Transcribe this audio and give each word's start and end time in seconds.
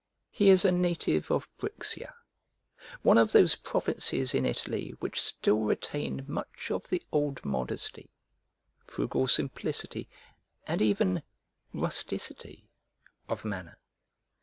He 0.31 0.49
is 0.49 0.65
a 0.65 0.71
native 0.71 1.29
of 1.29 1.47
Brixia, 1.59 2.15
one 3.03 3.19
of 3.19 3.33
those 3.33 3.53
provinces 3.53 4.33
in 4.33 4.47
Italy 4.47 4.95
which 4.99 5.21
still 5.21 5.59
retain 5.59 6.25
much 6.27 6.71
of 6.71 6.89
the 6.89 7.05
old 7.11 7.45
modesty, 7.45 8.09
frugal 8.87 9.27
simplicity, 9.27 10.09
and 10.65 10.81
even 10.81 11.21
rusticity, 11.71 12.67
of 13.29 13.45
manner. 13.45 13.77